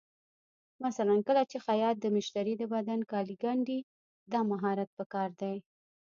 [0.85, 3.79] مثلا کله چې خیاط د مشتري د بدن کالي ګنډي،
[4.31, 5.57] دا مهارت پکار دی.